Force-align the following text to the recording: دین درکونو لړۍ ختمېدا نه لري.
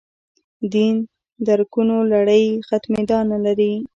دین 0.73 0.95
درکونو 1.45 1.97
لړۍ 2.11 2.45
ختمېدا 2.67 3.19
نه 3.31 3.37
لري. 3.45 3.73